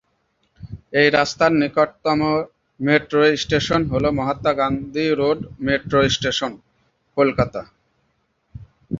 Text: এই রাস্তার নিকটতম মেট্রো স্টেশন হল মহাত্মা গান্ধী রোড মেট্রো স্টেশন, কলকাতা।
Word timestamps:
এই 0.93 1.07
রাস্তার 1.09 1.51
নিকটতম 1.61 2.19
মেট্রো 2.79 3.21
স্টেশন 3.35 3.81
হল 3.91 4.05
মহাত্মা 4.17 4.51
গান্ধী 4.59 5.05
রোড 5.19 5.39
মেট্রো 5.65 5.99
স্টেশন, 6.15 6.51
কলকাতা। 7.17 7.61